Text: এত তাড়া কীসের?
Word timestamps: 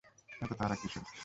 এত 0.41 0.51
তাড়া 0.59 0.75
কীসের? 0.81 1.03